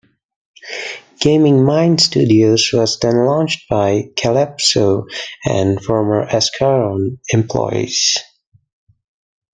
[1.19, 5.05] Gaming Minds Studios was then launched by Kalypso
[5.45, 8.17] and former Ascaron employees.